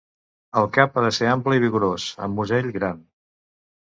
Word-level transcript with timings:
El 0.61 0.69
cap 0.77 0.95
ha 0.95 1.01
de 1.07 1.11
ser 1.17 1.27
ample 1.33 1.59
i 1.59 1.61
vigorós, 1.65 2.07
amb 2.27 2.39
musell 2.41 2.73
gran. 2.81 3.07